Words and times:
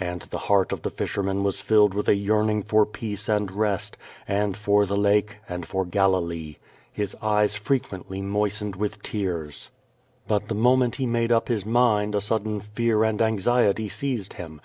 And 0.00 0.22
the 0.22 0.38
heart 0.38 0.72
of 0.72 0.80
the 0.80 0.88
fisherman 0.88 1.44
was 1.44 1.60
filled 1.60 1.92
with 1.92 2.08
a 2.08 2.14
yearning 2.14 2.62
for 2.62 2.86
peace 2.86 3.24
QUO 3.24 3.24
VADI8. 3.24 3.26
489 3.26 3.36
and 3.50 3.60
rest, 3.60 3.96
and 4.26 4.56
for 4.56 4.86
the 4.86 4.96
lake 4.96 5.36
and 5.46 5.66
for 5.66 5.84
Galilee. 5.84 6.56
His 6.90 7.14
eyes 7.20 7.54
fre 7.56 7.74
quently 7.74 8.22
moistened 8.22 8.76
with 8.76 9.02
tears. 9.02 9.68
But 10.26 10.48
the 10.48 10.54
moment 10.54 10.94
he 10.94 11.04
made 11.04 11.30
up 11.30 11.48
his 11.48 11.66
mind 11.66 12.14
a 12.14 12.22
sudden 12.22 12.60
fear 12.60 13.04
and 13.04 13.20
anxiety 13.20 13.90
seized 13.90 14.32
him. 14.40 14.62